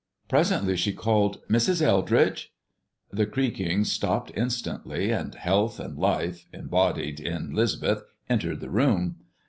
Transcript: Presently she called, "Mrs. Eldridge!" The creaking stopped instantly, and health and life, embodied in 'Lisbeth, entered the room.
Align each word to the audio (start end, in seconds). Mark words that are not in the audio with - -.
Presently 0.27 0.77
she 0.77 0.93
called, 0.93 1.47
"Mrs. 1.47 1.79
Eldridge!" 1.79 2.51
The 3.11 3.27
creaking 3.27 3.83
stopped 3.83 4.31
instantly, 4.33 5.11
and 5.11 5.35
health 5.35 5.79
and 5.79 5.95
life, 5.95 6.47
embodied 6.51 7.19
in 7.19 7.53
'Lisbeth, 7.53 8.01
entered 8.27 8.61
the 8.61 8.71
room. 8.71 9.17